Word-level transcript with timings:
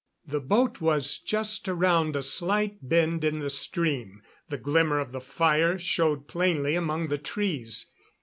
The 0.25 0.39
boat 0.41 0.81
was 0.81 1.19
just 1.19 1.69
around 1.69 2.15
a 2.15 2.23
slight 2.23 2.79
bend 2.81 3.23
in 3.23 3.37
the 3.37 3.51
stream; 3.51 4.23
the 4.49 4.57
glimmer 4.57 4.97
of 4.99 5.11
the 5.11 5.21
fire 5.21 5.77
showed 5.77 6.27
plainly 6.27 6.73
among 6.73 7.09
the 7.09 7.19
trees. 7.19 7.91